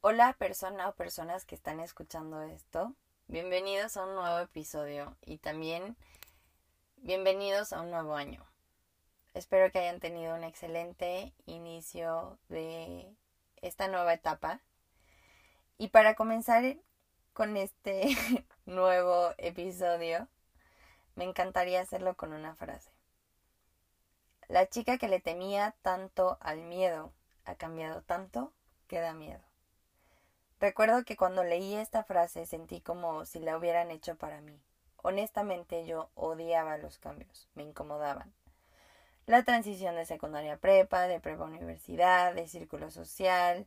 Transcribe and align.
Hola 0.00 0.32
persona 0.38 0.88
o 0.88 0.94
personas 0.94 1.44
que 1.44 1.56
están 1.56 1.80
escuchando 1.80 2.40
esto. 2.42 2.94
Bienvenidos 3.26 3.96
a 3.96 4.04
un 4.04 4.14
nuevo 4.14 4.38
episodio 4.38 5.16
y 5.22 5.38
también 5.38 5.96
bienvenidos 6.98 7.72
a 7.72 7.80
un 7.80 7.90
nuevo 7.90 8.14
año. 8.14 8.46
Espero 9.34 9.72
que 9.72 9.80
hayan 9.80 9.98
tenido 9.98 10.36
un 10.36 10.44
excelente 10.44 11.34
inicio 11.46 12.38
de 12.48 13.12
esta 13.56 13.88
nueva 13.88 14.14
etapa. 14.14 14.60
Y 15.78 15.88
para 15.88 16.14
comenzar 16.14 16.76
con 17.32 17.56
este 17.56 18.06
nuevo 18.66 19.34
episodio, 19.36 20.28
me 21.16 21.24
encantaría 21.24 21.80
hacerlo 21.80 22.16
con 22.16 22.32
una 22.32 22.54
frase. 22.54 22.92
La 24.46 24.68
chica 24.68 24.96
que 24.96 25.08
le 25.08 25.18
temía 25.18 25.74
tanto 25.82 26.38
al 26.40 26.62
miedo 26.62 27.12
ha 27.44 27.56
cambiado 27.56 28.02
tanto 28.02 28.52
que 28.86 29.00
da 29.00 29.12
miedo. 29.12 29.47
Recuerdo 30.60 31.04
que 31.04 31.16
cuando 31.16 31.44
leí 31.44 31.74
esta 31.74 32.02
frase 32.02 32.44
sentí 32.44 32.80
como 32.80 33.24
si 33.24 33.38
la 33.38 33.56
hubieran 33.56 33.90
hecho 33.92 34.16
para 34.16 34.40
mí. 34.40 34.60
Honestamente 34.96 35.86
yo 35.86 36.10
odiaba 36.14 36.78
los 36.78 36.98
cambios, 36.98 37.48
me 37.54 37.62
incomodaban. 37.62 38.32
La 39.26 39.44
transición 39.44 39.94
de 39.94 40.04
secundaria 40.04 40.54
a 40.54 40.56
prepa, 40.56 41.02
de 41.02 41.20
prepa 41.20 41.44
a 41.44 41.48
universidad, 41.48 42.34
de 42.34 42.48
círculo 42.48 42.90
social, 42.90 43.66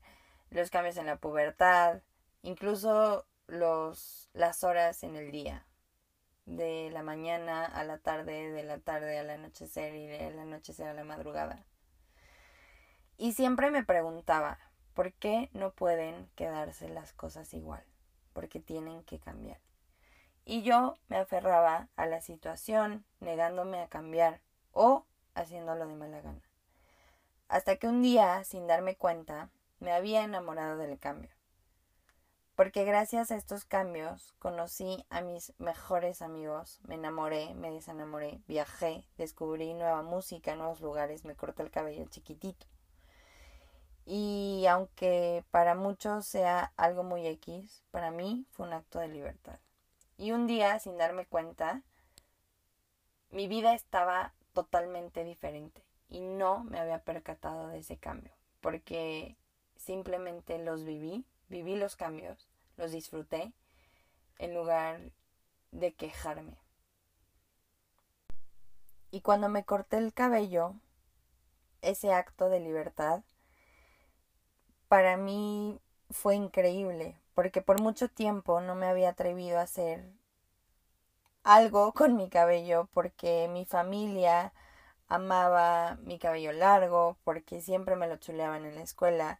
los 0.49 0.69
cambios 0.69 0.97
en 0.97 1.05
la 1.05 1.15
pubertad, 1.15 2.01
incluso 2.41 3.25
los, 3.47 4.29
las 4.33 4.63
horas 4.65 5.03
en 5.03 5.15
el 5.15 5.31
día, 5.31 5.65
de 6.45 6.89
la 6.91 7.03
mañana 7.03 7.65
a 7.65 7.83
la 7.85 7.99
tarde, 7.99 8.51
de 8.51 8.63
la 8.63 8.79
tarde 8.79 9.17
al 9.17 9.29
anochecer 9.29 9.95
y 9.95 10.07
del 10.07 10.39
anochecer 10.39 10.87
a 10.87 10.93
la 10.93 11.05
madrugada. 11.05 11.65
Y 13.17 13.33
siempre 13.33 13.71
me 13.71 13.85
preguntaba, 13.85 14.59
¿Por 14.93 15.13
qué 15.13 15.49
no 15.53 15.71
pueden 15.71 16.29
quedarse 16.35 16.89
las 16.89 17.13
cosas 17.13 17.53
igual? 17.53 17.83
Porque 18.33 18.59
tienen 18.59 19.03
que 19.03 19.19
cambiar. 19.19 19.59
Y 20.43 20.63
yo 20.63 20.95
me 21.07 21.17
aferraba 21.17 21.87
a 21.95 22.05
la 22.05 22.21
situación, 22.21 23.05
negándome 23.19 23.79
a 23.79 23.87
cambiar 23.87 24.41
o 24.71 25.05
haciéndolo 25.33 25.87
de 25.87 25.95
mala 25.95 26.21
gana. 26.21 26.41
Hasta 27.47 27.75
que 27.77 27.87
un 27.87 28.01
día, 28.01 28.43
sin 28.43 28.67
darme 28.67 28.95
cuenta, 28.95 29.49
me 29.79 29.91
había 29.91 30.23
enamorado 30.23 30.77
del 30.77 30.99
cambio. 30.99 31.31
Porque 32.55 32.83
gracias 32.83 33.31
a 33.31 33.35
estos 33.35 33.65
cambios 33.65 34.33
conocí 34.39 35.05
a 35.09 35.21
mis 35.21 35.53
mejores 35.57 36.21
amigos, 36.21 36.79
me 36.83 36.95
enamoré, 36.95 37.53
me 37.55 37.71
desenamoré, 37.71 38.41
viajé, 38.47 39.05
descubrí 39.17 39.73
nueva 39.73 40.03
música, 40.03 40.55
nuevos 40.55 40.81
lugares, 40.81 41.25
me 41.25 41.35
corté 41.35 41.63
el 41.63 41.71
cabello 41.71 42.05
chiquitito. 42.05 42.67
Y 44.13 44.65
aunque 44.67 45.45
para 45.51 45.73
muchos 45.73 46.25
sea 46.25 46.73
algo 46.75 47.01
muy 47.01 47.25
X, 47.27 47.81
para 47.91 48.11
mí 48.11 48.45
fue 48.51 48.67
un 48.67 48.73
acto 48.73 48.99
de 48.99 49.07
libertad. 49.07 49.57
Y 50.17 50.33
un 50.33 50.47
día, 50.47 50.77
sin 50.79 50.97
darme 50.97 51.25
cuenta, 51.25 51.81
mi 53.29 53.47
vida 53.47 53.73
estaba 53.73 54.33
totalmente 54.51 55.23
diferente 55.23 55.81
y 56.09 56.19
no 56.19 56.65
me 56.65 56.77
había 56.77 56.99
percatado 56.99 57.69
de 57.69 57.79
ese 57.79 57.95
cambio, 57.95 58.33
porque 58.59 59.37
simplemente 59.77 60.57
los 60.57 60.83
viví, 60.83 61.23
viví 61.47 61.77
los 61.77 61.95
cambios, 61.95 62.49
los 62.75 62.91
disfruté, 62.91 63.53
en 64.39 64.53
lugar 64.53 64.99
de 65.71 65.93
quejarme. 65.93 66.57
Y 69.09 69.21
cuando 69.21 69.47
me 69.47 69.63
corté 69.63 69.99
el 69.99 70.13
cabello, 70.13 70.73
ese 71.81 72.11
acto 72.11 72.49
de 72.49 72.59
libertad 72.59 73.23
para 74.91 75.15
mí 75.15 75.79
fue 76.09 76.35
increíble, 76.35 77.15
porque 77.33 77.61
por 77.61 77.79
mucho 77.79 78.09
tiempo 78.09 78.59
no 78.59 78.75
me 78.75 78.87
había 78.87 79.11
atrevido 79.11 79.57
a 79.57 79.61
hacer 79.61 80.03
algo 81.43 81.93
con 81.93 82.17
mi 82.17 82.29
cabello, 82.29 82.89
porque 82.91 83.47
mi 83.49 83.63
familia 83.63 84.51
amaba 85.07 85.95
mi 86.01 86.19
cabello 86.19 86.51
largo, 86.51 87.15
porque 87.23 87.61
siempre 87.61 87.95
me 87.95 88.09
lo 88.09 88.17
chuleaban 88.17 88.65
en 88.65 88.75
la 88.75 88.81
escuela, 88.81 89.39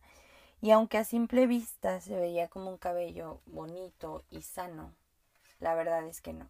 y 0.61 0.72
aunque 0.72 0.97
a 0.97 1.03
simple 1.03 1.47
vista 1.47 2.00
se 2.00 2.16
veía 2.16 2.47
como 2.47 2.69
un 2.69 2.78
cabello 2.78 3.41
bonito 3.45 4.23
y 4.29 4.44
sano, 4.44 4.95
la 5.59 5.75
verdad 5.75 6.06
es 6.06 6.22
que 6.22 6.31
no. 6.31 6.50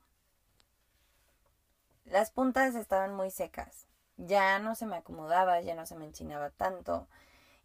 Las 2.05 2.29
puntas 2.29 2.75
estaban 2.75 3.15
muy 3.15 3.31
secas, 3.31 3.87
ya 4.17 4.59
no 4.59 4.75
se 4.75 4.85
me 4.85 4.97
acomodaba, 4.97 5.59
ya 5.61 5.73
no 5.73 5.87
se 5.87 5.95
me 5.95 6.05
enchinaba 6.05 6.51
tanto, 6.51 7.07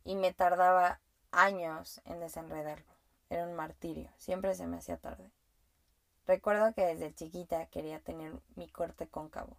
y 0.03 0.15
me 0.15 0.33
tardaba 0.33 0.99
años 1.37 2.01
en 2.05 2.19
desenredarlo. 2.19 2.93
Era 3.29 3.47
un 3.47 3.55
martirio, 3.55 4.11
siempre 4.17 4.55
se 4.55 4.67
me 4.67 4.79
hacía 4.79 4.97
tarde. 4.97 5.31
Recuerdo 6.27 6.73
que 6.75 6.83
desde 6.87 7.15
chiquita 7.15 7.67
quería 7.67 8.01
tener 8.01 8.33
mi 8.57 8.69
corte 8.69 9.07
cóncavo. 9.07 9.57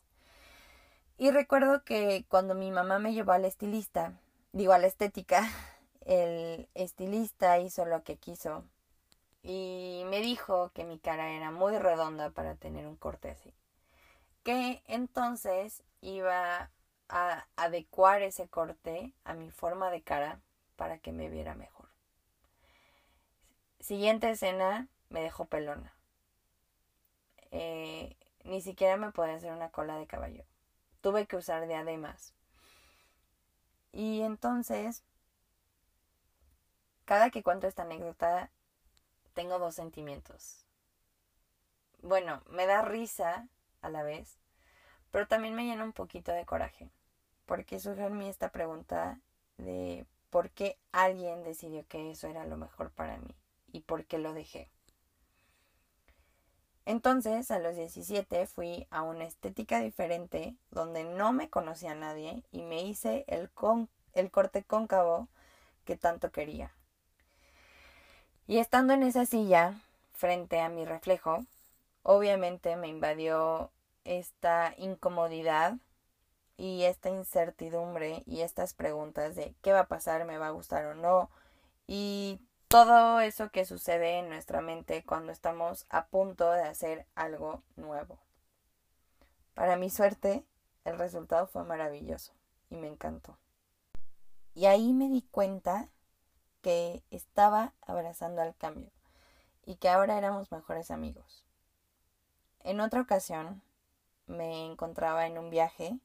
Y 1.18 1.32
recuerdo 1.32 1.84
que 1.84 2.26
cuando 2.28 2.56
mi 2.56 2.72
mamá 2.72 3.00
me 3.00 3.14
llevó 3.14 3.32
al 3.32 3.46
estilista, 3.46 4.14
digo 4.52 4.74
a 4.74 4.78
la 4.78 4.88
estética, 4.88 5.48
el 6.02 6.68
estilista 6.74 7.60
hizo 7.60 7.86
lo 7.86 8.04
que 8.04 8.18
quiso 8.18 8.64
y 9.42 10.04
me 10.08 10.22
dijo 10.22 10.72
que 10.74 10.84
mi 10.84 11.00
cara 11.00 11.30
era 11.32 11.52
muy 11.52 11.78
redonda 11.78 12.32
para 12.32 12.56
tener 12.56 12.88
un 12.88 12.98
corte 12.98 13.30
así. 13.30 13.54
Que 14.44 14.82
entonces 14.88 15.84
iba 16.02 16.72
a 17.10 17.48
adecuar 17.56 18.22
ese 18.22 18.50
corte 18.50 19.14
a 19.24 19.34
mi 19.34 19.52
forma 19.52 19.90
de 19.92 20.02
cara 20.02 20.42
para 20.78 21.00
que 21.00 21.12
me 21.12 21.30
viera 21.30 21.56
mejor. 21.56 21.90
Siguiente 23.82 24.30
escena, 24.30 24.88
me 25.10 25.22
dejó 25.22 25.46
pelona. 25.46 25.94
Eh, 27.52 28.16
ni 28.44 28.62
siquiera 28.62 28.96
me 28.96 29.12
podía 29.12 29.36
hacer 29.36 29.52
una 29.52 29.70
cola 29.70 29.98
de 29.98 30.08
caballo. 30.08 30.46
Tuve 31.02 31.26
que 31.28 31.36
usar 31.36 31.68
diademas. 31.68 32.34
Y 33.92 34.22
entonces, 34.22 35.04
cada 37.06 37.30
que 37.30 37.44
cuento 37.44 37.68
esta 37.68 37.84
anécdota, 37.84 38.52
tengo 39.34 39.60
dos 39.60 39.76
sentimientos. 39.76 40.66
Bueno, 42.02 42.44
me 42.48 42.66
da 42.68 42.82
risa 42.82 43.48
a 43.82 43.90
la 43.90 44.04
vez, 44.04 44.38
pero 45.12 45.28
también 45.28 45.56
me 45.56 45.66
llena 45.66 45.84
un 45.84 45.94
poquito 45.94 46.32
de 46.32 46.46
coraje, 46.46 46.90
porque 47.46 47.80
surge 47.80 48.06
en 48.06 48.18
mí 48.18 48.30
esta 48.30 48.52
pregunta 48.52 49.20
de 49.58 50.06
por 50.38 50.52
qué 50.52 50.78
alguien 50.92 51.44
decidió 51.44 51.84
que 51.88 52.12
eso 52.12 52.28
era 52.28 52.46
lo 52.46 52.58
mejor 52.58 52.92
para 52.92 53.18
mí 53.18 53.36
y 53.72 53.80
por 53.80 54.06
qué 54.06 54.20
lo 54.20 54.36
dejé. 54.36 54.70
Entonces, 56.86 57.50
a 57.50 57.58
los 57.58 57.76
17 57.76 58.46
fui 58.46 58.86
a 58.92 59.02
una 59.02 59.24
estética 59.24 59.80
diferente 59.80 60.54
donde 60.70 61.06
no 61.06 61.34
me 61.34 61.50
conocía 61.50 61.96
nadie 61.96 62.44
y 62.52 62.62
me 62.62 62.84
hice 62.84 63.26
el, 63.28 63.50
el 64.14 64.30
corte 64.30 64.64
cóncavo 64.64 65.28
que 65.86 65.98
tanto 65.98 66.32
quería. 66.32 66.72
Y 68.46 68.60
estando 68.60 68.94
en 68.94 69.02
esa 69.02 69.26
silla, 69.26 69.82
frente 70.14 70.60
a 70.60 70.70
mi 70.70 70.86
reflejo, 70.86 71.48
obviamente 72.04 72.76
me 72.76 72.90
invadió 72.90 73.72
esta 74.04 74.76
incomodidad 74.78 75.78
y 76.58 76.84
esta 76.84 77.10
incertidumbre 77.10 78.24
y 78.26 78.42
estas 78.42 78.74
preguntas 78.74 79.36
de 79.36 79.56
qué 79.62 79.72
va 79.72 79.82
a 79.82 79.88
pasar, 79.88 80.26
me 80.26 80.38
va 80.38 80.48
a 80.48 80.52
gustar 80.52 80.86
o 80.88 80.96
no 80.96 81.30
y 81.86 82.42
todo 82.68 83.22
eso 83.22 83.50
que 83.50 83.66
sucede 83.66 84.20
en 84.20 84.30
nuestra 84.30 84.62
mente 84.62 85.04
cuando 85.06 85.32
estamos 85.32 85.86
a 85.90 86.08
punto 86.08 86.52
de 86.52 86.64
hacer 86.64 87.06
algo 87.16 87.64
nuevo. 87.78 88.20
Para 89.54 89.78
mi 89.78 89.90
suerte, 89.90 90.46
el 90.84 90.98
resultado 90.98 91.48
fue 91.48 91.64
maravilloso 91.64 92.34
y 92.70 92.76
me 92.76 92.88
encantó. 92.88 93.38
Y 94.54 94.66
ahí 94.66 94.92
me 94.94 95.08
di 95.08 95.22
cuenta 95.22 95.88
que 96.62 97.04
estaba 97.12 97.74
abrazando 97.82 98.42
al 98.42 98.56
cambio 98.56 98.92
y 99.66 99.76
que 99.76 99.90
ahora 99.90 100.18
éramos 100.18 100.52
mejores 100.52 100.92
amigos. 100.92 101.46
En 102.62 102.82
otra 102.82 103.02
ocasión 103.02 103.62
me 104.26 104.66
encontraba 104.66 105.26
en 105.26 105.38
un 105.38 105.50
viaje 105.50 106.00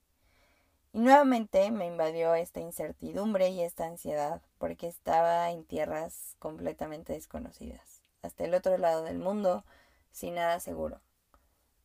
y 0.93 1.01
nuevamente 1.01 1.71
me 1.71 1.87
invadió 1.87 2.35
esta 2.35 2.61
incertidumbre 2.61 3.49
y 3.49 3.63
esta 3.63 3.87
ansiedad 3.87 4.43
porque 4.59 4.87
estaba 4.87 5.51
en 5.51 5.65
tierras 5.65 6.37
completamente 6.39 7.15
desconocidas, 7.15 8.03
hasta 8.21 8.45
el 8.45 8.55
otro 8.55 8.77
lado 8.77 9.03
del 9.03 9.19
mundo, 9.19 9.65
sin 10.11 10.35
nada 10.35 10.61
seguro. 10.61 11.01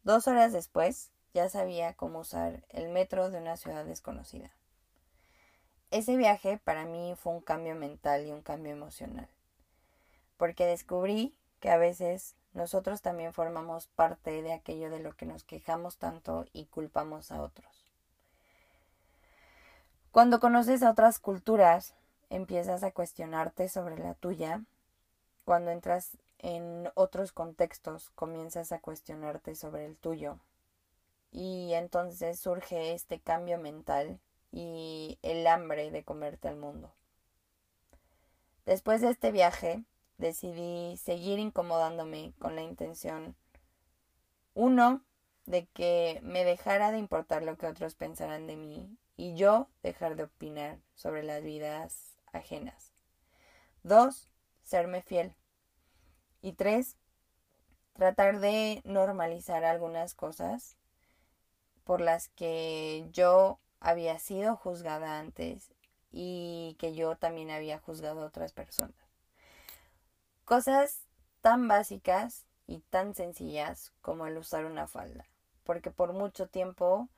Dos 0.03 0.27
horas 0.27 0.51
después 0.51 1.11
ya 1.33 1.47
sabía 1.47 1.93
cómo 1.93 2.19
usar 2.19 2.65
el 2.69 2.89
metro 2.89 3.29
de 3.29 3.39
una 3.39 3.55
ciudad 3.55 3.85
desconocida. 3.85 4.51
Ese 5.89 6.17
viaje 6.17 6.57
para 6.57 6.85
mí 6.85 7.15
fue 7.15 7.31
un 7.31 7.41
cambio 7.41 7.75
mental 7.75 8.25
y 8.25 8.31
un 8.31 8.41
cambio 8.41 8.73
emocional, 8.73 9.29
porque 10.35 10.65
descubrí 10.65 11.33
que 11.61 11.69
a 11.69 11.77
veces 11.77 12.35
nosotros 12.53 13.01
también 13.01 13.31
formamos 13.31 13.87
parte 13.87 14.41
de 14.41 14.51
aquello 14.51 14.89
de 14.89 14.99
lo 14.99 15.15
que 15.15 15.25
nos 15.25 15.45
quejamos 15.45 15.97
tanto 15.97 16.45
y 16.51 16.65
culpamos 16.65 17.31
a 17.31 17.41
otros. 17.41 17.86
Cuando 20.17 20.39
conoces 20.39 20.81
a 20.81 20.89
otras 20.89 21.19
culturas, 21.19 21.93
empiezas 22.31 22.81
a 22.81 22.89
cuestionarte 22.89 23.69
sobre 23.69 23.99
la 23.99 24.15
tuya 24.15 24.63
cuando 25.45 25.69
entras 25.69 26.17
en 26.39 26.89
otros 26.95 27.31
contextos 27.31 28.09
comienzas 28.15 28.71
a 28.71 28.79
cuestionarte 28.79 29.53
sobre 29.53 29.85
el 29.85 29.95
tuyo. 29.95 30.39
Y 31.29 31.71
entonces 31.73 32.39
surge 32.39 32.93
este 32.93 33.19
cambio 33.19 33.59
mental 33.59 34.19
y 34.51 35.19
el 35.21 35.45
hambre 35.45 35.91
de 35.91 36.03
comerte 36.03 36.47
al 36.47 36.57
mundo. 36.57 36.91
Después 38.65 39.01
de 39.01 39.11
este 39.11 39.31
viaje, 39.31 39.83
decidí 40.17 40.97
seguir 40.97 41.37
incomodándome 41.37 42.33
con 42.39 42.55
la 42.55 42.63
intención, 42.63 43.35
uno, 44.55 45.03
de 45.45 45.67
que 45.67 46.19
me 46.23 46.43
dejara 46.43 46.91
de 46.91 46.97
importar 46.97 47.43
lo 47.43 47.55
que 47.55 47.67
otros 47.67 47.93
pensaran 47.93 48.47
de 48.47 48.55
mí 48.55 48.97
y 49.17 49.35
yo 49.35 49.67
dejar 49.81 50.15
de 50.15 50.23
opinar 50.23 50.79
sobre 50.93 51.23
las 51.23 51.43
vidas 51.43 52.17
ajenas. 52.31 52.93
Dos, 53.81 54.29
serme 54.63 55.01
fiel. 55.01 55.35
Y 56.41 56.53
tres, 56.53 56.95
tratar 57.93 58.39
de 58.39 58.81
normalizar 58.85 59.65
algunas 59.65 60.13
cosas 60.13 60.77
por 61.83 61.99
las 61.99 62.29
que 62.29 63.07
yo 63.11 63.59
había 63.79 64.19
sido 64.19 64.55
juzgada 64.55 65.19
antes 65.19 65.73
y 66.11 66.75
que 66.79 66.93
yo 66.93 67.15
también 67.15 67.49
había 67.49 67.79
juzgado 67.79 68.21
a 68.21 68.27
otras 68.27 68.53
personas. 68.53 68.95
Cosas 70.45 71.01
tan 71.41 71.67
básicas 71.67 72.45
y 72.67 72.79
tan 72.79 73.15
sencillas 73.15 73.93
como 74.01 74.27
el 74.27 74.37
usar 74.37 74.65
una 74.65 74.87
falda, 74.87 75.25
porque 75.63 75.89
por 75.89 76.13
mucho 76.13 76.47
tiempo 76.47 77.09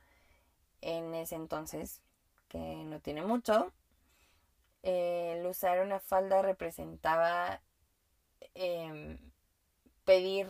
en 0.81 1.13
ese 1.15 1.35
entonces, 1.35 2.01
que 2.47 2.59
no 2.59 2.99
tiene 2.99 3.21
mucho, 3.21 3.71
el 4.83 5.45
usar 5.45 5.81
una 5.81 5.99
falda 5.99 6.41
representaba 6.41 7.61
em, 8.55 9.17
pedir 10.05 10.47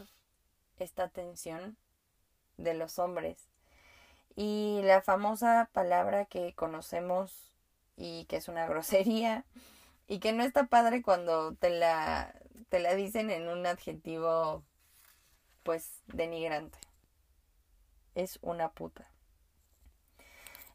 esta 0.78 1.04
atención 1.04 1.78
de 2.58 2.74
los 2.74 3.00
hombres. 3.00 3.50
Y 4.36 4.82
la 4.84 5.02
famosa 5.02 5.70
palabra 5.74 6.26
que 6.26 6.54
conocemos 6.56 7.52
y 7.98 8.26
que 8.26 8.38
es 8.38 8.48
una 8.48 8.68
grosería 8.68 9.46
y 10.08 10.20
que 10.20 10.34
no 10.34 10.44
está 10.44 10.68
padre 10.68 11.02
cuando 11.02 11.54
te 11.56 11.70
la, 11.70 12.34
te 12.70 12.80
la 12.80 12.96
dicen 12.96 13.30
en 13.32 13.48
un 13.50 13.66
adjetivo 13.66 14.64
pues 15.64 16.02
denigrante. 16.08 16.80
Es 18.16 18.40
una 18.42 18.72
puta. 18.72 19.10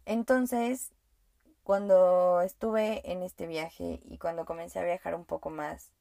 Entonces, 0.06 0.92
cuando 1.62 2.42
estuve 2.42 3.10
en 3.10 3.22
este 3.22 3.46
viaje 3.46 4.00
y 4.04 4.18
cuando 4.18 4.44
comencé 4.44 4.78
a 4.78 4.84
viajar 4.84 5.14
un 5.14 5.24
poco 5.24 5.50
más, 5.50 5.92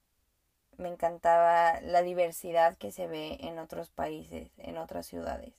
me 0.78 0.90
encantaba 0.90 1.80
la 1.82 2.02
diversidad 2.02 2.78
que 2.78 2.92
se 2.92 3.08
ve 3.08 3.38
en 3.42 3.60
otros 3.60 3.90
países, 3.90 4.52
en 4.58 4.78
otras 4.78 5.06
ciudades. 5.06 5.54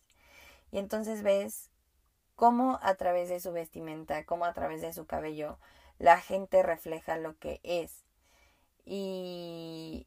Y 0.70 0.78
entonces 0.78 1.22
ves 1.22 1.70
cómo 2.34 2.78
a 2.82 2.94
través 2.94 3.28
de 3.28 3.40
su 3.40 3.52
vestimenta, 3.52 4.24
cómo 4.24 4.44
a 4.44 4.52
través 4.52 4.82
de 4.82 4.92
su 4.92 5.06
cabello, 5.06 5.58
la 5.98 6.20
gente 6.20 6.62
refleja 6.62 7.16
lo 7.16 7.38
que 7.38 7.60
es. 7.62 8.04
Y 8.84 10.04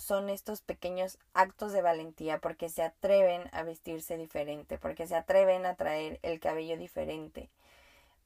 son 0.00 0.30
estos 0.30 0.62
pequeños 0.62 1.18
actos 1.34 1.72
de 1.72 1.82
valentía 1.82 2.38
porque 2.38 2.68
se 2.68 2.82
atreven 2.82 3.48
a 3.52 3.62
vestirse 3.62 4.16
diferente, 4.16 4.78
porque 4.78 5.06
se 5.06 5.14
atreven 5.14 5.66
a 5.66 5.76
traer 5.76 6.18
el 6.22 6.40
cabello 6.40 6.76
diferente, 6.76 7.50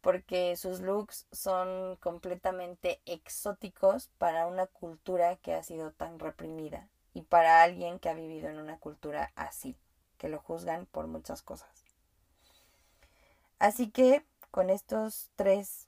porque 0.01 0.57
sus 0.57 0.81
looks 0.81 1.27
son 1.33 1.97
completamente 1.97 3.01
exóticos 3.07 4.09
para 4.19 4.47
una 4.47 4.67
cultura 4.67 5.37
que 5.37 5.55
ha 5.55 5.63
sido 5.63 5.91
tan 5.91 6.19
reprimida 6.19 6.89
y 7.13 7.23
para 7.23 7.63
alguien 7.63 7.99
que 7.99 8.09
ha 8.09 8.15
vivido 8.15 8.49
en 8.49 8.59
una 8.59 8.79
cultura 8.79 9.33
así, 9.35 9.77
que 10.19 10.29
lo 10.29 10.39
juzgan 10.39 10.87
por 10.87 11.07
muchas 11.07 11.43
cosas. 11.43 11.85
Así 13.59 13.91
que 13.91 14.25
con 14.51 14.71
estos 14.71 15.31
tres, 15.37 15.87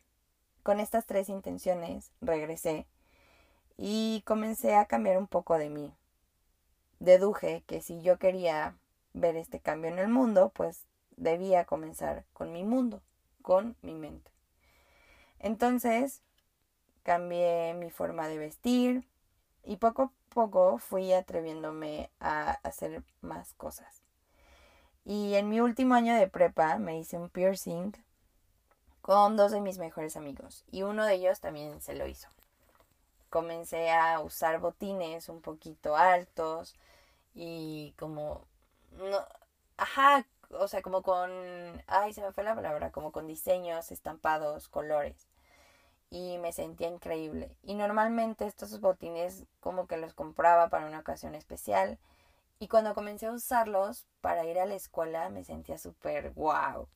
con 0.62 0.80
estas 0.80 1.06
tres 1.06 1.28
intenciones 1.28 2.10
regresé 2.20 2.86
y 3.76 4.22
comencé 4.26 4.74
a 4.74 4.86
cambiar 4.86 5.18
un 5.18 5.26
poco 5.26 5.58
de 5.58 5.70
mí. 5.70 5.94
Deduje 6.98 7.62
que 7.66 7.82
si 7.82 8.00
yo 8.02 8.18
quería 8.18 8.76
ver 9.12 9.36
este 9.36 9.60
cambio 9.60 9.90
en 9.90 9.98
el 9.98 10.08
mundo, 10.08 10.50
pues 10.54 10.86
debía 11.16 11.64
comenzar 11.64 12.24
con 12.32 12.52
mi 12.52 12.64
mundo, 12.64 13.02
con 13.42 13.76
mi 13.82 13.94
mente. 13.94 14.30
Entonces, 15.38 16.22
cambié 17.02 17.74
mi 17.74 17.90
forma 17.90 18.28
de 18.28 18.38
vestir 18.38 19.06
y 19.64 19.76
poco 19.76 20.02
a 20.02 20.12
poco 20.30 20.78
fui 20.78 21.12
atreviéndome 21.12 22.10
a 22.20 22.52
hacer 22.62 23.02
más 23.20 23.54
cosas. 23.54 24.02
Y 25.04 25.34
en 25.34 25.48
mi 25.48 25.60
último 25.60 25.94
año 25.94 26.14
de 26.16 26.26
prepa 26.28 26.78
me 26.78 26.98
hice 26.98 27.16
un 27.16 27.30
piercing 27.30 27.92
con 29.02 29.36
dos 29.36 29.52
de 29.52 29.60
mis 29.60 29.78
mejores 29.78 30.16
amigos 30.16 30.64
y 30.70 30.82
uno 30.82 31.04
de 31.04 31.14
ellos 31.14 31.40
también 31.40 31.80
se 31.80 31.94
lo 31.94 32.06
hizo. 32.06 32.28
Comencé 33.36 33.90
a 33.90 34.20
usar 34.20 34.60
botines 34.60 35.28
un 35.28 35.42
poquito 35.42 35.94
altos 35.94 36.74
y 37.34 37.92
como 37.98 38.46
no 38.92 39.18
ajá, 39.76 40.26
o 40.50 40.68
sea, 40.68 40.80
como 40.80 41.02
con 41.02 41.30
ay, 41.86 42.14
se 42.14 42.22
me 42.22 42.32
fue 42.32 42.44
la 42.44 42.54
palabra, 42.54 42.92
como 42.92 43.12
con 43.12 43.26
diseños, 43.26 43.92
estampados, 43.92 44.68
colores. 44.70 45.28
Y 46.08 46.38
me 46.38 46.52
sentía 46.52 46.88
increíble. 46.88 47.54
Y 47.62 47.74
normalmente 47.74 48.46
estos 48.46 48.80
botines 48.80 49.44
como 49.60 49.86
que 49.86 49.98
los 49.98 50.14
compraba 50.14 50.70
para 50.70 50.86
una 50.86 51.00
ocasión 51.00 51.34
especial 51.34 51.98
y 52.58 52.68
cuando 52.68 52.94
comencé 52.94 53.26
a 53.26 53.32
usarlos 53.32 54.06
para 54.22 54.46
ir 54.46 54.58
a 54.58 54.64
la 54.64 54.76
escuela 54.76 55.28
me 55.28 55.44
sentía 55.44 55.76
súper 55.76 56.30
wow, 56.30 56.88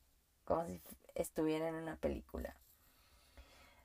como 0.47 0.67
si 0.67 0.81
estuviera 1.15 1.69
en 1.69 1.75
una 1.75 1.97
película. 1.97 2.57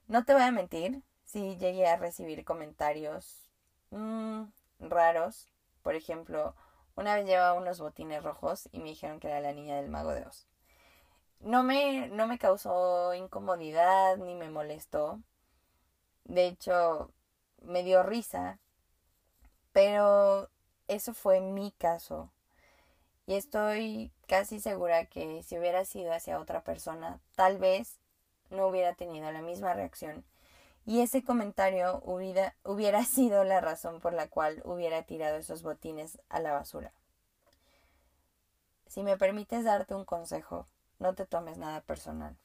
No 0.07 0.23
te 0.23 0.33
voy 0.33 0.43
a 0.43 0.51
mentir, 0.51 1.03
sí 1.35 1.57
llegué 1.57 1.85
a 1.85 1.97
recibir 1.97 2.45
comentarios 2.45 3.49
mm, 3.89 4.43
raros. 4.79 5.49
Por 5.83 5.95
ejemplo, 5.95 6.55
una 6.95 7.15
vez 7.15 7.25
llevaba 7.25 7.59
unos 7.59 7.79
botines 7.81 8.23
rojos 8.23 8.69
y 8.71 8.79
me 8.79 8.85
dijeron 8.85 9.19
que 9.19 9.27
era 9.27 9.41
la 9.41 9.51
niña 9.51 9.75
del 9.75 9.89
mago 9.89 10.11
de 10.11 10.25
Oz. 10.25 10.47
No 11.41 11.61
me, 11.63 12.07
no 12.07 12.27
me 12.27 12.39
causó 12.39 13.13
incomodidad 13.13 14.15
ni 14.15 14.33
me 14.33 14.49
molestó. 14.49 15.19
De 16.23 16.47
hecho, 16.47 17.11
me 17.61 17.83
dio 17.83 18.01
risa. 18.01 18.59
Pero 19.73 20.49
eso 20.87 21.13
fue 21.13 21.41
mi 21.41 21.71
caso. 21.73 22.31
Y 23.25 23.33
estoy 23.33 24.13
casi 24.27 24.61
segura 24.61 25.07
que 25.07 25.43
si 25.43 25.57
hubiera 25.57 25.83
sido 25.83 26.13
hacia 26.13 26.39
otra 26.39 26.63
persona, 26.63 27.19
tal 27.35 27.57
vez 27.57 27.99
no 28.49 28.67
hubiera 28.67 28.93
tenido 28.93 29.29
la 29.33 29.41
misma 29.41 29.73
reacción. 29.73 30.23
Y 30.85 31.01
ese 31.01 31.23
comentario 31.23 31.99
hubiera, 32.05 33.03
sido 33.05 33.43
la 33.43 33.59
razón 33.59 33.99
por 33.99 34.13
la 34.13 34.27
cual 34.27 34.61
hubiera 34.65 35.01
tirado 35.01 35.37
esos 35.37 35.63
botines 35.63 36.21
a 36.29 36.39
la 36.39 36.53
basura. 36.53 36.93
Si 38.85 39.01
me 39.01 39.17
permites 39.17 39.63
darte 39.63 39.95
un 39.95 40.05
consejo, 40.05 40.67
no 40.99 41.15
te 41.15 41.25
tomes 41.25 41.57
nada 41.57 41.81
personal. 41.81 42.37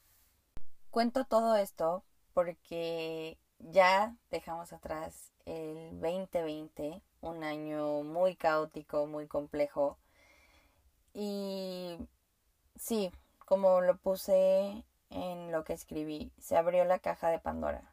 Cuento 0.89 1.23
todo 1.25 1.55
esto 1.55 2.03
porque 2.33 3.37
ya 3.59 4.15
dejamos 4.31 4.73
atrás 4.73 5.31
el 5.45 5.99
2020 6.01 7.03
un 7.21 7.43
año 7.43 8.01
muy 8.01 8.35
caótico, 8.35 9.05
muy 9.05 9.27
complejo. 9.27 9.99
Y 11.13 11.95
sí, 12.75 13.11
como 13.45 13.81
lo 13.81 13.97
puse 13.97 14.83
en 15.11 15.51
lo 15.51 15.63
que 15.63 15.73
escribí, 15.73 16.31
se 16.39 16.57
abrió 16.57 16.85
la 16.85 16.97
caja 16.97 17.29
de 17.29 17.37
Pandora. 17.37 17.90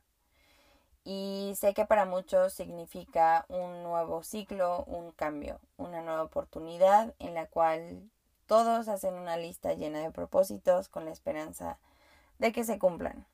Y 1.11 1.55
sé 1.57 1.73
que 1.73 1.87
para 1.87 2.05
muchos 2.05 2.53
significa 2.53 3.47
un 3.49 3.83
nuevo 3.83 4.23
ciclo, 4.23 4.85
un 4.85 5.11
cambio, 5.13 5.59
una 5.79 6.03
nueva 6.03 6.23
oportunidad 6.23 7.15
en 7.19 7.33
la 7.33 7.47
cual 7.47 8.11
todos 8.47 8.89
hacen 8.89 9.15
una 9.15 9.39
lista 9.39 9.73
llena 9.73 10.01
de 10.01 10.11
propósitos 10.11 10.91
con 10.91 11.07
la 11.07 11.11
esperanza 11.11 11.79
de 12.39 12.53
que 12.53 12.63
se 12.63 12.79
cumplan. 12.79 13.25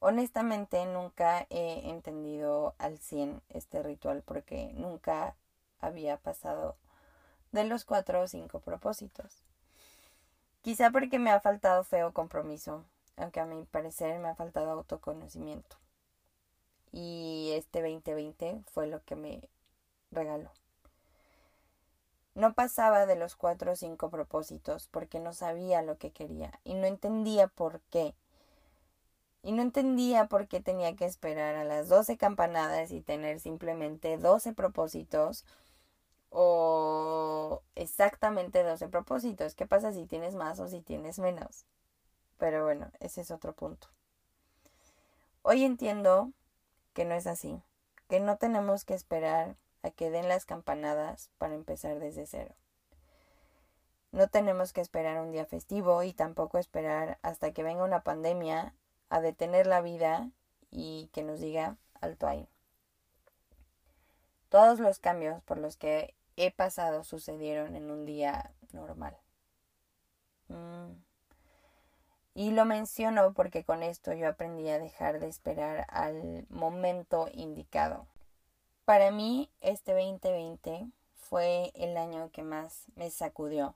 Honestamente 0.00 0.84
nunca 0.84 1.46
he 1.48 1.88
entendido 1.90 2.74
al 2.78 2.98
100 2.98 3.40
este 3.50 3.84
ritual 3.84 4.22
porque 4.22 4.72
nunca 4.74 5.36
había 5.78 6.16
pasado 6.16 6.74
de 7.52 7.62
los 7.62 7.84
cuatro 7.84 8.22
o 8.22 8.26
cinco 8.26 8.58
propósitos. 8.58 9.44
Quizá 10.60 10.90
porque 10.90 11.20
me 11.20 11.30
ha 11.30 11.38
faltado 11.38 11.84
feo 11.84 12.12
compromiso, 12.12 12.82
aunque 13.16 13.38
a 13.38 13.46
mi 13.46 13.62
parecer 13.62 14.18
me 14.18 14.26
ha 14.26 14.34
faltado 14.34 14.72
autoconocimiento. 14.72 15.76
Y 16.96 17.52
este 17.52 17.82
2020 17.82 18.62
fue 18.72 18.86
lo 18.86 19.04
que 19.04 19.16
me 19.16 19.50
regaló. 20.10 20.50
No 22.34 22.54
pasaba 22.54 23.04
de 23.04 23.16
los 23.16 23.36
cuatro 23.36 23.72
o 23.72 23.76
cinco 23.76 24.08
propósitos 24.08 24.88
porque 24.88 25.20
no 25.20 25.34
sabía 25.34 25.82
lo 25.82 25.98
que 25.98 26.10
quería 26.10 26.58
y 26.64 26.72
no 26.72 26.86
entendía 26.86 27.48
por 27.48 27.82
qué 27.90 28.14
Y 29.42 29.52
no 29.52 29.62
entendía 29.62 30.26
por 30.26 30.48
qué 30.48 30.60
tenía 30.60 30.96
que 30.96 31.04
esperar 31.06 31.54
a 31.54 31.64
las 31.64 31.88
12 31.88 32.16
campanadas 32.18 32.90
y 32.90 33.00
tener 33.00 33.40
simplemente 33.40 34.18
12 34.18 34.52
propósitos 34.52 35.44
o 36.30 37.62
exactamente 37.74 38.62
12 38.64 38.88
propósitos. 38.88 39.54
¿Qué 39.54 39.66
pasa 39.66 39.92
si 39.92 40.06
tienes 40.06 40.34
más 40.34 40.60
o 40.60 40.68
si 40.68 40.80
tienes 40.82 41.18
menos? 41.18 41.66
Pero 42.38 42.64
bueno, 42.64 42.90
ese 43.00 43.22
es 43.22 43.30
otro 43.30 43.54
punto. 43.54 43.88
Hoy 45.42 45.64
entiendo 45.64 46.32
que 46.96 47.04
no 47.04 47.14
es 47.14 47.26
así, 47.26 47.62
que 48.08 48.20
no 48.20 48.38
tenemos 48.38 48.86
que 48.86 48.94
esperar 48.94 49.56
a 49.82 49.90
que 49.90 50.10
den 50.10 50.30
las 50.30 50.46
campanadas 50.46 51.28
para 51.36 51.54
empezar 51.54 51.98
desde 51.98 52.26
cero. 52.26 52.54
No 54.12 54.28
tenemos 54.28 54.72
que 54.72 54.80
esperar 54.80 55.20
un 55.20 55.30
día 55.30 55.44
festivo 55.44 56.02
y 56.02 56.14
tampoco 56.14 56.56
esperar 56.56 57.18
hasta 57.20 57.52
que 57.52 57.62
venga 57.62 57.84
una 57.84 58.02
pandemia 58.02 58.74
a 59.10 59.20
detener 59.20 59.66
la 59.66 59.82
vida 59.82 60.30
y 60.70 61.10
que 61.12 61.22
nos 61.22 61.38
diga 61.38 61.76
alto 62.00 62.26
ahí. 62.26 62.48
Todos 64.48 64.80
los 64.80 64.98
cambios 64.98 65.42
por 65.42 65.58
los 65.58 65.76
que 65.76 66.14
he 66.36 66.50
pasado 66.50 67.04
sucedieron 67.04 67.76
en 67.76 67.90
un 67.90 68.06
día 68.06 68.54
normal. 68.72 69.18
Mm. 70.48 71.05
Y 72.36 72.50
lo 72.50 72.66
menciono 72.66 73.32
porque 73.32 73.64
con 73.64 73.82
esto 73.82 74.12
yo 74.12 74.28
aprendí 74.28 74.68
a 74.68 74.78
dejar 74.78 75.20
de 75.20 75.26
esperar 75.26 75.86
al 75.88 76.44
momento 76.50 77.30
indicado. 77.32 78.06
Para 78.84 79.10
mí, 79.10 79.50
este 79.62 79.92
2020 79.94 80.86
fue 81.14 81.72
el 81.74 81.96
año 81.96 82.30
que 82.32 82.42
más 82.42 82.84
me 82.94 83.08
sacudió. 83.08 83.74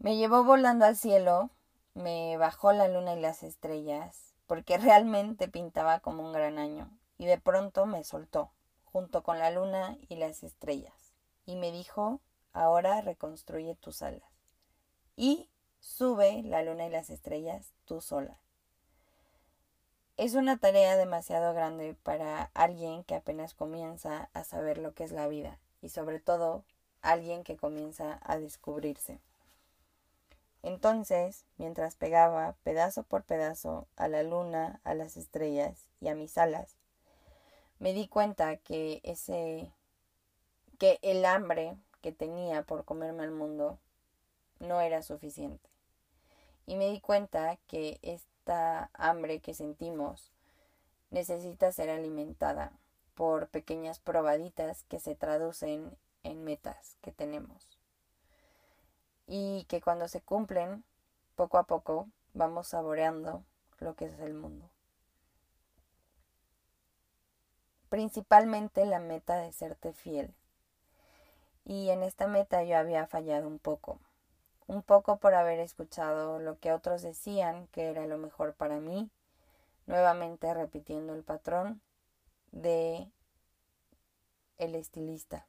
Me 0.00 0.16
llevó 0.16 0.42
volando 0.42 0.86
al 0.86 0.96
cielo, 0.96 1.50
me 1.94 2.36
bajó 2.36 2.72
la 2.72 2.88
luna 2.88 3.14
y 3.14 3.20
las 3.20 3.44
estrellas, 3.44 4.34
porque 4.48 4.76
realmente 4.78 5.46
pintaba 5.46 6.00
como 6.00 6.24
un 6.24 6.32
gran 6.32 6.58
año, 6.58 6.90
y 7.16 7.26
de 7.26 7.38
pronto 7.38 7.86
me 7.86 8.02
soltó, 8.02 8.50
junto 8.86 9.22
con 9.22 9.38
la 9.38 9.52
luna 9.52 9.96
y 10.08 10.16
las 10.16 10.42
estrellas, 10.42 11.14
y 11.46 11.54
me 11.54 11.70
dijo, 11.70 12.18
ahora 12.52 13.02
reconstruye 13.02 13.76
tus 13.76 14.02
alas. 14.02 14.32
Y 15.14 15.48
Sube 15.80 16.42
la 16.44 16.62
luna 16.62 16.86
y 16.86 16.90
las 16.90 17.10
estrellas 17.10 17.72
tú 17.86 18.00
sola. 18.00 18.38
Es 20.16 20.34
una 20.34 20.58
tarea 20.58 20.96
demasiado 20.96 21.54
grande 21.54 21.94
para 22.02 22.50
alguien 22.52 23.04
que 23.04 23.14
apenas 23.14 23.54
comienza 23.54 24.28
a 24.34 24.44
saber 24.44 24.76
lo 24.76 24.92
que 24.92 25.04
es 25.04 25.12
la 25.12 25.26
vida 25.26 25.58
y 25.80 25.88
sobre 25.88 26.20
todo 26.20 26.64
alguien 27.00 27.42
que 27.42 27.56
comienza 27.56 28.20
a 28.22 28.38
descubrirse. 28.38 29.18
Entonces, 30.62 31.46
mientras 31.56 31.96
pegaba 31.96 32.54
pedazo 32.62 33.02
por 33.02 33.24
pedazo 33.24 33.88
a 33.96 34.08
la 34.08 34.22
luna, 34.22 34.80
a 34.84 34.92
las 34.92 35.16
estrellas 35.16 35.88
y 36.00 36.08
a 36.08 36.14
mis 36.14 36.36
alas, 36.36 36.76
me 37.78 37.94
di 37.94 38.08
cuenta 38.08 38.58
que 38.58 39.00
ese 39.02 39.72
que 40.78 40.98
el 41.02 41.24
hambre 41.24 41.76
que 42.02 42.12
tenía 42.12 42.62
por 42.62 42.84
comerme 42.84 43.22
al 43.22 43.30
mundo 43.30 43.78
no 44.60 44.80
era 44.80 45.02
suficiente. 45.02 45.68
Y 46.66 46.76
me 46.76 46.88
di 46.88 47.00
cuenta 47.00 47.56
que 47.66 47.98
esta 48.02 48.90
hambre 48.92 49.40
que 49.40 49.54
sentimos 49.54 50.30
necesita 51.10 51.72
ser 51.72 51.90
alimentada 51.90 52.72
por 53.14 53.48
pequeñas 53.48 53.98
probaditas 53.98 54.84
que 54.84 55.00
se 55.00 55.14
traducen 55.14 55.96
en 56.22 56.44
metas 56.44 56.96
que 57.00 57.10
tenemos. 57.10 57.78
Y 59.26 59.64
que 59.68 59.80
cuando 59.80 60.08
se 60.08 60.20
cumplen, 60.20 60.84
poco 61.34 61.58
a 61.58 61.64
poco 61.64 62.08
vamos 62.34 62.68
saboreando 62.68 63.42
lo 63.78 63.94
que 63.94 64.06
es 64.06 64.18
el 64.20 64.34
mundo. 64.34 64.68
Principalmente 67.88 68.86
la 68.86 69.00
meta 69.00 69.36
de 69.36 69.52
serte 69.52 69.92
fiel. 69.92 70.32
Y 71.64 71.90
en 71.90 72.02
esta 72.02 72.26
meta 72.26 72.62
yo 72.62 72.76
había 72.76 73.06
fallado 73.06 73.48
un 73.48 73.58
poco 73.58 74.00
un 74.70 74.82
poco 74.82 75.16
por 75.16 75.34
haber 75.34 75.58
escuchado 75.58 76.38
lo 76.38 76.60
que 76.60 76.72
otros 76.72 77.02
decían 77.02 77.66
que 77.72 77.90
era 77.90 78.06
lo 78.06 78.18
mejor 78.18 78.54
para 78.54 78.78
mí, 78.78 79.10
nuevamente 79.86 80.54
repitiendo 80.54 81.12
el 81.12 81.24
patrón 81.24 81.82
de 82.52 83.10
el 84.58 84.76
estilista. 84.76 85.48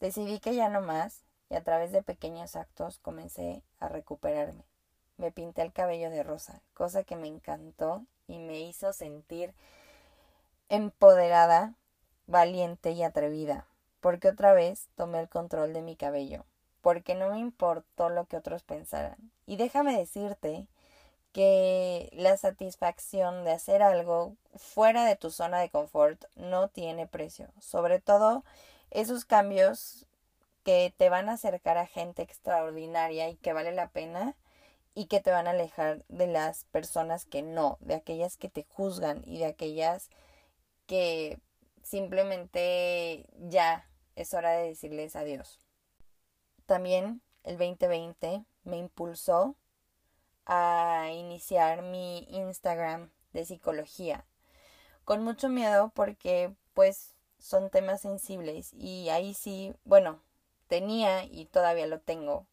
Decidí 0.00 0.38
que 0.38 0.54
ya 0.54 0.68
no 0.68 0.82
más 0.82 1.24
y 1.48 1.54
a 1.54 1.64
través 1.64 1.90
de 1.90 2.02
pequeños 2.02 2.56
actos 2.56 2.98
comencé 2.98 3.62
a 3.78 3.88
recuperarme. 3.88 4.66
Me 5.16 5.32
pinté 5.32 5.62
el 5.62 5.72
cabello 5.72 6.10
de 6.10 6.22
rosa, 6.22 6.60
cosa 6.74 7.04
que 7.04 7.16
me 7.16 7.26
encantó 7.26 8.04
y 8.26 8.38
me 8.38 8.60
hizo 8.60 8.92
sentir 8.92 9.54
empoderada, 10.68 11.74
valiente 12.26 12.90
y 12.90 13.02
atrevida, 13.02 13.66
porque 14.00 14.28
otra 14.28 14.52
vez 14.52 14.90
tomé 14.94 15.20
el 15.20 15.30
control 15.30 15.72
de 15.72 15.80
mi 15.80 15.96
cabello 15.96 16.44
porque 16.80 17.14
no 17.14 17.30
me 17.30 17.38
importó 17.38 18.08
lo 18.08 18.26
que 18.26 18.36
otros 18.36 18.62
pensaran. 18.62 19.16
Y 19.46 19.56
déjame 19.56 19.96
decirte 19.96 20.66
que 21.32 22.10
la 22.12 22.36
satisfacción 22.36 23.44
de 23.44 23.52
hacer 23.52 23.82
algo 23.82 24.36
fuera 24.54 25.04
de 25.04 25.16
tu 25.16 25.30
zona 25.30 25.60
de 25.60 25.70
confort 25.70 26.24
no 26.36 26.68
tiene 26.68 27.06
precio. 27.06 27.48
Sobre 27.60 28.00
todo 28.00 28.44
esos 28.90 29.24
cambios 29.24 30.06
que 30.64 30.92
te 30.96 31.08
van 31.10 31.28
a 31.28 31.34
acercar 31.34 31.78
a 31.78 31.86
gente 31.86 32.22
extraordinaria 32.22 33.28
y 33.28 33.36
que 33.36 33.52
vale 33.52 33.72
la 33.72 33.88
pena 33.88 34.36
y 34.94 35.06
que 35.06 35.20
te 35.20 35.30
van 35.30 35.46
a 35.46 35.50
alejar 35.50 36.04
de 36.08 36.26
las 36.26 36.64
personas 36.64 37.24
que 37.24 37.42
no, 37.42 37.78
de 37.80 37.94
aquellas 37.94 38.36
que 38.36 38.48
te 38.48 38.64
juzgan 38.68 39.22
y 39.24 39.38
de 39.38 39.46
aquellas 39.46 40.10
que 40.86 41.38
simplemente 41.82 43.26
ya 43.38 43.86
es 44.16 44.34
hora 44.34 44.50
de 44.50 44.68
decirles 44.68 45.14
adiós. 45.14 45.67
También 46.68 47.22
el 47.44 47.56
2020 47.56 48.44
me 48.64 48.76
impulsó 48.76 49.56
a 50.44 51.08
iniciar 51.14 51.80
mi 51.80 52.26
Instagram 52.28 53.10
de 53.32 53.46
psicología. 53.46 54.26
Con 55.06 55.24
mucho 55.24 55.48
miedo 55.48 55.90
porque 55.94 56.54
pues 56.74 57.14
son 57.38 57.70
temas 57.70 58.02
sensibles 58.02 58.74
y 58.74 59.08
ahí 59.08 59.32
sí, 59.32 59.72
bueno, 59.84 60.20
tenía 60.66 61.24
y 61.24 61.46
todavía 61.46 61.86
lo 61.86 62.00
tengo 62.00 62.46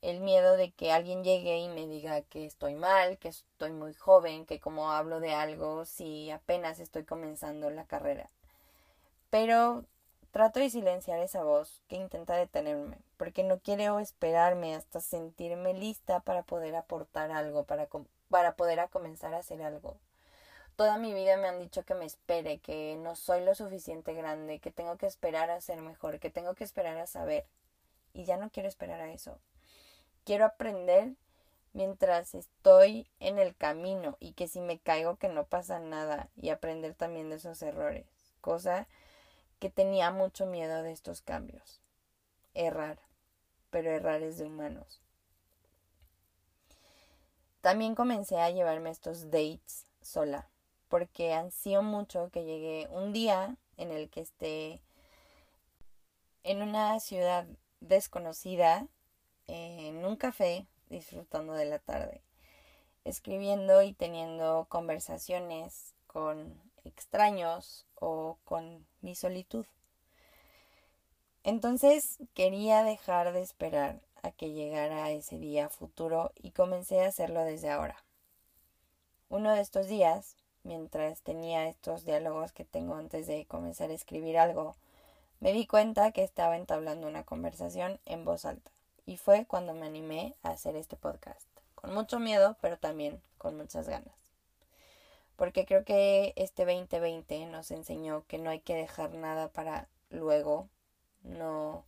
el 0.00 0.20
miedo 0.20 0.56
de 0.56 0.72
que 0.72 0.90
alguien 0.90 1.22
llegue 1.22 1.58
y 1.58 1.68
me 1.68 1.86
diga 1.86 2.22
que 2.22 2.46
estoy 2.46 2.74
mal, 2.74 3.18
que 3.18 3.28
estoy 3.28 3.72
muy 3.72 3.92
joven, 3.92 4.46
que 4.46 4.60
como 4.60 4.92
hablo 4.92 5.20
de 5.20 5.34
algo 5.34 5.84
si 5.84 6.30
apenas 6.30 6.80
estoy 6.80 7.04
comenzando 7.04 7.68
la 7.68 7.84
carrera. 7.84 8.30
Pero 9.28 9.84
Trato 10.36 10.60
de 10.60 10.68
silenciar 10.68 11.18
esa 11.20 11.44
voz 11.44 11.80
que 11.88 11.96
intenta 11.96 12.36
detenerme, 12.36 12.98
porque 13.16 13.44
no 13.44 13.58
quiero 13.60 13.98
esperarme 13.98 14.74
hasta 14.74 15.00
sentirme 15.00 15.74
lista 15.74 16.20
para 16.20 16.42
poder 16.42 16.74
aportar 16.76 17.30
algo, 17.30 17.64
para, 17.64 17.88
para 18.28 18.56
poder 18.56 18.88
comenzar 18.90 19.34
a 19.34 19.38
hacer 19.38 19.62
algo. 19.62 19.98
Toda 20.76 20.98
mi 20.98 21.14
vida 21.14 21.38
me 21.38 21.48
han 21.48 21.58
dicho 21.58 21.84
que 21.84 21.94
me 21.94 22.04
espere, 22.04 22.58
que 22.58 22.96
no 22.96 23.16
soy 23.16 23.42
lo 23.42 23.54
suficiente 23.54 24.12
grande, 24.12 24.58
que 24.58 24.70
tengo 24.70 24.98
que 24.98 25.06
esperar 25.06 25.50
a 25.50 25.60
ser 25.62 25.80
mejor, 25.80 26.20
que 26.20 26.30
tengo 26.30 26.54
que 26.54 26.64
esperar 26.64 26.98
a 26.98 27.06
saber. 27.06 27.46
Y 28.12 28.24
ya 28.24 28.36
no 28.36 28.50
quiero 28.50 28.68
esperar 28.68 29.00
a 29.00 29.10
eso. 29.10 29.38
Quiero 30.24 30.44
aprender 30.44 31.14
mientras 31.72 32.34
estoy 32.34 33.08
en 33.20 33.38
el 33.38 33.54
camino 33.56 34.16
y 34.20 34.32
que 34.32 34.48
si 34.48 34.60
me 34.60 34.78
caigo 34.78 35.16
que 35.16 35.28
no 35.28 35.46
pasa 35.46 35.78
nada 35.78 36.28
y 36.36 36.50
aprender 36.50 36.94
también 36.94 37.30
de 37.30 37.36
esos 37.36 37.62
errores. 37.62 38.06
Cosa 38.42 38.86
que 39.58 39.70
tenía 39.70 40.10
mucho 40.10 40.46
miedo 40.46 40.82
de 40.82 40.92
estos 40.92 41.22
cambios. 41.22 41.80
Errar, 42.54 42.98
pero 43.76 43.90
errar 43.90 44.22
es 44.22 44.38
de 44.38 44.46
humanos. 44.46 45.02
También 47.60 47.94
comencé 47.94 48.40
a 48.40 48.48
llevarme 48.48 48.88
estos 48.88 49.30
dates 49.30 49.84
sola, 50.00 50.48
porque 50.88 51.34
ansío 51.34 51.82
mucho 51.82 52.30
que 52.30 52.46
llegue 52.46 52.88
un 52.90 53.12
día 53.12 53.58
en 53.76 53.90
el 53.90 54.08
que 54.08 54.22
esté 54.22 54.80
en 56.42 56.62
una 56.62 56.98
ciudad 57.00 57.46
desconocida, 57.80 58.88
en 59.46 60.06
un 60.06 60.16
café, 60.16 60.66
disfrutando 60.88 61.52
de 61.52 61.66
la 61.66 61.78
tarde, 61.78 62.22
escribiendo 63.04 63.82
y 63.82 63.92
teniendo 63.92 64.68
conversaciones 64.70 65.94
con 66.06 66.58
extraños 66.84 67.86
o 67.94 68.38
con 68.44 68.86
mi 69.02 69.14
solitud. 69.14 69.66
Entonces 71.46 72.18
quería 72.34 72.82
dejar 72.82 73.32
de 73.32 73.40
esperar 73.40 74.00
a 74.24 74.32
que 74.32 74.50
llegara 74.50 75.12
ese 75.12 75.38
día 75.38 75.68
futuro 75.68 76.32
y 76.34 76.50
comencé 76.50 77.04
a 77.04 77.06
hacerlo 77.06 77.44
desde 77.44 77.70
ahora. 77.70 78.02
Uno 79.28 79.54
de 79.54 79.60
estos 79.60 79.86
días, 79.86 80.34
mientras 80.64 81.22
tenía 81.22 81.68
estos 81.68 82.04
diálogos 82.04 82.50
que 82.50 82.64
tengo 82.64 82.96
antes 82.96 83.28
de 83.28 83.46
comenzar 83.46 83.90
a 83.90 83.94
escribir 83.94 84.38
algo, 84.38 84.74
me 85.38 85.52
di 85.52 85.68
cuenta 85.68 86.10
que 86.10 86.24
estaba 86.24 86.56
entablando 86.56 87.06
una 87.06 87.22
conversación 87.22 88.00
en 88.06 88.24
voz 88.24 88.44
alta 88.44 88.72
y 89.04 89.16
fue 89.16 89.46
cuando 89.46 89.72
me 89.72 89.86
animé 89.86 90.34
a 90.42 90.48
hacer 90.48 90.74
este 90.74 90.96
podcast 90.96 91.46
con 91.76 91.94
mucho 91.94 92.18
miedo, 92.18 92.56
pero 92.60 92.76
también 92.76 93.22
con 93.38 93.56
muchas 93.56 93.88
ganas. 93.88 94.16
Porque 95.36 95.64
creo 95.64 95.84
que 95.84 96.32
este 96.34 96.64
2020 96.64 97.46
nos 97.46 97.70
enseñó 97.70 98.24
que 98.26 98.38
no 98.38 98.50
hay 98.50 98.58
que 98.58 98.74
dejar 98.74 99.14
nada 99.14 99.46
para 99.46 99.86
luego, 100.10 100.68
no 101.26 101.84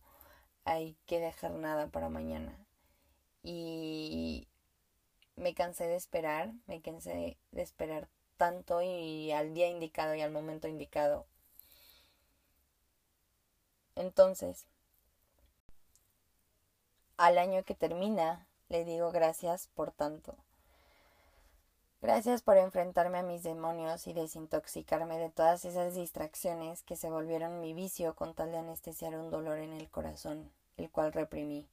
hay 0.65 0.95
que 1.05 1.19
dejar 1.19 1.51
nada 1.51 1.87
para 1.87 2.09
mañana. 2.09 2.57
Y 3.41 4.47
me 5.35 5.53
cansé 5.53 5.87
de 5.87 5.95
esperar, 5.95 6.53
me 6.67 6.81
cansé 6.81 7.37
de 7.51 7.61
esperar 7.61 8.09
tanto 8.37 8.81
y 8.81 9.31
al 9.31 9.53
día 9.53 9.67
indicado 9.67 10.15
y 10.15 10.21
al 10.21 10.31
momento 10.31 10.67
indicado. 10.67 11.27
Entonces, 13.95 14.65
al 17.17 17.37
año 17.37 17.63
que 17.63 17.75
termina, 17.75 18.47
le 18.69 18.85
digo 18.85 19.11
gracias 19.11 19.67
por 19.67 19.91
tanto. 19.91 20.37
Gracias 22.01 22.41
por 22.41 22.55
enfrentarme 22.55 23.17
a 23.17 23.23
mis 23.23 23.43
demonios 23.43 24.07
y 24.07 24.13
desintoxicarme 24.13 25.17
de 25.17 25.29
todas 25.29 25.65
esas 25.65 25.95
distracciones 25.95 26.81
que 26.83 26.95
se 26.95 27.09
volvieron 27.09 27.59
mi 27.59 27.73
vicio 27.73 28.15
con 28.15 28.33
tal 28.33 28.51
de 28.51 28.59
anestesiar 28.59 29.15
un 29.15 29.29
dolor 29.29 29.57
en 29.57 29.73
el 29.73 29.89
corazón, 29.89 30.49
el 30.77 30.89
cual 30.89 31.11
reprimí. 31.11 31.67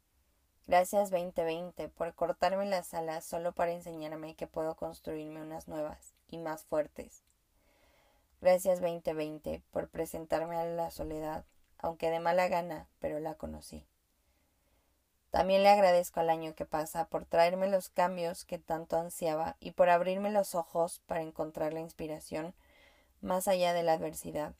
Gracias 0.66 1.12
2020 1.12 1.88
por 1.90 2.12
cortarme 2.14 2.66
las 2.66 2.92
alas 2.92 3.24
solo 3.24 3.52
para 3.52 3.70
enseñarme 3.70 4.34
que 4.34 4.48
puedo 4.48 4.74
construirme 4.74 5.42
unas 5.42 5.68
nuevas 5.68 6.12
y 6.28 6.38
más 6.38 6.64
fuertes. 6.64 7.22
Gracias 8.40 8.80
2020 8.80 9.62
por 9.70 9.88
presentarme 9.88 10.56
a 10.56 10.64
la 10.64 10.90
soledad, 10.90 11.44
aunque 11.78 12.10
de 12.10 12.18
mala 12.18 12.48
gana, 12.48 12.88
pero 12.98 13.20
la 13.20 13.34
conocí. 13.34 13.86
También 15.30 15.62
le 15.62 15.68
agradezco 15.68 16.20
al 16.20 16.30
año 16.30 16.54
que 16.54 16.64
pasa 16.64 17.06
por 17.06 17.24
traerme 17.24 17.68
los 17.68 17.88
cambios 17.88 18.44
que 18.44 18.58
tanto 18.58 18.96
ansiaba 18.96 19.56
y 19.60 19.72
por 19.72 19.90
abrirme 19.90 20.30
los 20.30 20.54
ojos 20.54 21.00
para 21.06 21.22
encontrar 21.22 21.72
la 21.72 21.80
inspiración 21.80 22.54
más 23.20 23.48
allá 23.48 23.72
de 23.72 23.82
la 23.82 23.94
adversidad. 23.94 24.54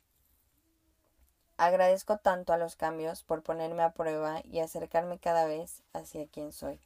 Agradezco 1.57 2.17
tanto 2.17 2.53
a 2.53 2.57
los 2.57 2.75
cambios 2.75 3.23
por 3.23 3.41
ponerme 3.41 3.81
a 3.81 3.91
prueba 3.91 4.41
y 4.43 4.59
acercarme 4.59 5.17
cada 5.17 5.45
vez 5.45 5.81
hacia 5.93 6.27
quien 6.27 6.51
soy. 6.51 6.79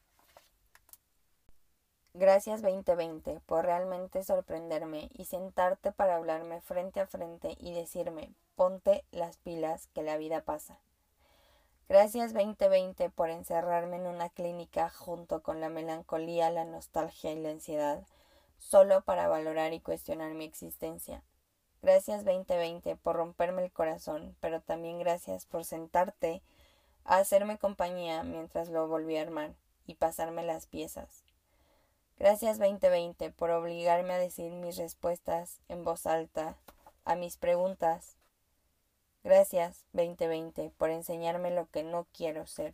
Gracias 2.13 2.61
2020 2.61 3.39
por 3.45 3.65
realmente 3.65 4.23
sorprenderme 4.23 5.09
y 5.13 5.25
sentarte 5.25 5.91
para 5.91 6.15
hablarme 6.15 6.61
frente 6.61 7.00
a 7.00 7.07
frente 7.07 7.55
y 7.57 7.73
decirme 7.73 8.33
ponte 8.55 9.05
las 9.11 9.38
pilas 9.38 9.88
que 9.93 10.03
la 10.03 10.17
vida 10.17 10.41
pasa. 10.41 10.77
Gracias 11.91 12.33
2020 12.33 13.10
por 13.10 13.29
encerrarme 13.29 13.98
en 13.98 14.07
una 14.07 14.29
clínica 14.29 14.89
junto 14.89 15.43
con 15.43 15.60
la 15.60 15.67
melancolía, 15.67 16.50
la 16.50 16.63
nostalgia 16.63 17.33
y 17.33 17.41
la 17.41 17.50
ansiedad, 17.50 18.07
solo 18.60 19.01
para 19.01 19.27
valorar 19.27 19.74
y 19.74 19.81
cuestionar 19.81 20.33
mi 20.33 20.45
existencia. 20.45 21.21
Gracias 21.81 22.24
2020 22.24 22.95
por 22.95 23.17
romperme 23.17 23.65
el 23.65 23.74
corazón, 23.74 24.38
pero 24.39 24.62
también 24.62 25.00
gracias 25.00 25.45
por 25.45 25.65
sentarte 25.65 26.41
a 27.03 27.17
hacerme 27.17 27.57
compañía 27.57 28.24
mientras 28.24 28.69
lo 28.69 28.88
volví 28.88 29.17
a 29.17 29.24
armar 29.24 29.51
y 29.86 29.95
pasarme 29.95 30.43
las 30.43 30.67
piezas. 30.67 31.25
Gracias 32.17 32.57
2020 32.57 33.31
por 33.31 33.51
obligarme 33.51 34.13
a 34.13 34.17
decir 34.17 34.53
mis 34.53 34.77
respuestas 34.77 35.60
en 35.67 35.83
voz 35.83 36.05
alta 36.05 36.55
a 37.03 37.15
mis 37.15 37.36
preguntas 37.36 38.15
Gracias 39.23 39.85
2020 39.93 40.71
por 40.77 40.89
enseñarme 40.89 41.51
lo 41.51 41.69
que 41.69 41.83
no 41.83 42.07
quiero 42.11 42.47
ser. 42.47 42.73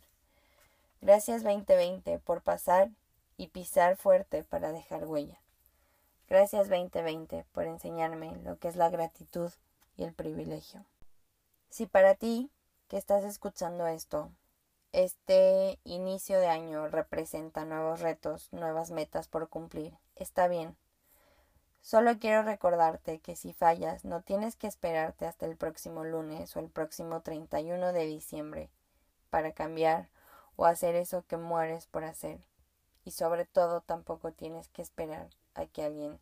Gracias 1.02 1.42
2020 1.42 2.18
por 2.20 2.42
pasar 2.42 2.90
y 3.36 3.48
pisar 3.48 3.96
fuerte 3.96 4.44
para 4.44 4.72
dejar 4.72 5.04
huella. 5.04 5.38
Gracias 6.28 6.68
2020 6.68 7.44
por 7.52 7.64
enseñarme 7.64 8.34
lo 8.44 8.58
que 8.58 8.68
es 8.68 8.76
la 8.76 8.88
gratitud 8.88 9.50
y 9.96 10.04
el 10.04 10.14
privilegio. 10.14 10.84
Si 11.68 11.86
para 11.86 12.14
ti, 12.14 12.50
que 12.88 12.96
estás 12.96 13.24
escuchando 13.24 13.86
esto, 13.86 14.30
este 14.92 15.78
inicio 15.84 16.40
de 16.40 16.48
año 16.48 16.88
representa 16.88 17.66
nuevos 17.66 18.00
retos, 18.00 18.48
nuevas 18.52 18.90
metas 18.90 19.28
por 19.28 19.50
cumplir, 19.50 19.94
está 20.16 20.48
bien. 20.48 20.76
Solo 21.80 22.18
quiero 22.18 22.42
recordarte 22.42 23.20
que 23.20 23.36
si 23.36 23.52
fallas 23.52 24.04
no 24.04 24.22
tienes 24.22 24.56
que 24.56 24.66
esperarte 24.66 25.26
hasta 25.26 25.46
el 25.46 25.56
próximo 25.56 26.04
lunes 26.04 26.54
o 26.56 26.60
el 26.60 26.68
próximo 26.68 27.22
31 27.22 27.92
de 27.92 28.06
diciembre 28.06 28.70
para 29.30 29.52
cambiar 29.52 30.08
o 30.56 30.66
hacer 30.66 30.96
eso 30.96 31.24
que 31.26 31.36
mueres 31.36 31.86
por 31.86 32.04
hacer. 32.04 32.40
Y 33.04 33.12
sobre 33.12 33.46
todo 33.46 33.80
tampoco 33.80 34.32
tienes 34.32 34.68
que 34.68 34.82
esperar 34.82 35.28
a 35.54 35.66
que 35.66 35.84
alguien 35.84 36.20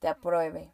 te 0.00 0.08
apruebe. 0.08 0.72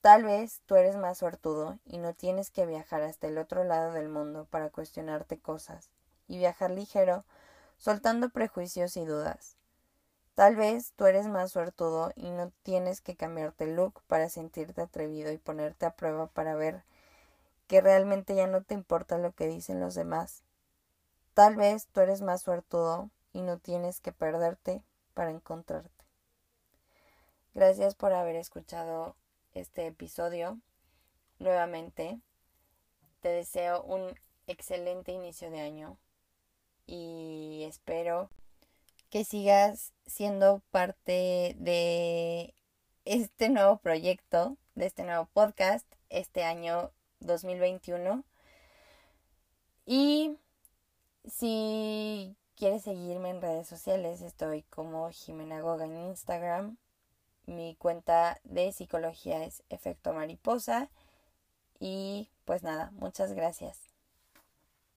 Tal 0.00 0.24
vez 0.24 0.62
tú 0.66 0.76
eres 0.76 0.96
más 0.96 1.18
suertudo 1.18 1.78
y 1.84 1.98
no 1.98 2.14
tienes 2.14 2.50
que 2.50 2.66
viajar 2.66 3.02
hasta 3.02 3.26
el 3.26 3.36
otro 3.36 3.64
lado 3.64 3.92
del 3.92 4.08
mundo 4.08 4.46
para 4.50 4.70
cuestionarte 4.70 5.38
cosas 5.38 5.90
y 6.28 6.38
viajar 6.38 6.70
ligero, 6.70 7.24
soltando 7.78 8.30
prejuicios 8.30 8.96
y 8.96 9.04
dudas. 9.04 9.57
Tal 10.38 10.54
vez 10.54 10.92
tú 10.92 11.06
eres 11.06 11.26
más 11.26 11.50
suertudo 11.50 12.12
y 12.14 12.30
no 12.30 12.52
tienes 12.62 13.00
que 13.00 13.16
cambiarte 13.16 13.64
el 13.64 13.74
look 13.74 14.04
para 14.06 14.28
sentirte 14.28 14.80
atrevido 14.80 15.32
y 15.32 15.36
ponerte 15.36 15.84
a 15.84 15.96
prueba 15.96 16.28
para 16.28 16.54
ver 16.54 16.84
que 17.66 17.80
realmente 17.80 18.36
ya 18.36 18.46
no 18.46 18.62
te 18.62 18.74
importa 18.74 19.18
lo 19.18 19.32
que 19.32 19.48
dicen 19.48 19.80
los 19.80 19.96
demás. 19.96 20.44
Tal 21.34 21.56
vez 21.56 21.88
tú 21.88 22.02
eres 22.02 22.22
más 22.22 22.42
suertudo 22.42 23.10
y 23.32 23.42
no 23.42 23.58
tienes 23.58 24.00
que 24.00 24.12
perderte 24.12 24.84
para 25.12 25.32
encontrarte. 25.32 26.04
Gracias 27.52 27.96
por 27.96 28.12
haber 28.12 28.36
escuchado 28.36 29.16
este 29.54 29.88
episodio. 29.88 30.60
Nuevamente, 31.40 32.20
te 33.22 33.30
deseo 33.30 33.82
un 33.82 34.14
excelente 34.46 35.10
inicio 35.10 35.50
de 35.50 35.62
año 35.62 35.98
y 36.86 37.64
espero 37.66 38.30
que 39.10 39.24
sigas 39.24 39.92
siendo 40.06 40.60
parte 40.70 41.54
de 41.58 42.54
este 43.04 43.48
nuevo 43.48 43.78
proyecto, 43.78 44.56
de 44.74 44.86
este 44.86 45.04
nuevo 45.04 45.26
podcast, 45.32 45.86
este 46.10 46.44
año 46.44 46.92
2021. 47.20 48.24
Y 49.86 50.36
si 51.26 52.36
quieres 52.56 52.82
seguirme 52.82 53.30
en 53.30 53.40
redes 53.40 53.66
sociales, 53.66 54.20
estoy 54.20 54.62
como 54.64 55.10
Jimena 55.10 55.60
Goga 55.60 55.86
en 55.86 55.96
Instagram. 55.96 56.76
Mi 57.46 57.76
cuenta 57.76 58.40
de 58.44 58.72
psicología 58.72 59.44
es 59.44 59.62
Efecto 59.70 60.12
Mariposa. 60.12 60.90
Y 61.80 62.30
pues 62.44 62.62
nada, 62.62 62.90
muchas 62.92 63.32
gracias. 63.32 63.87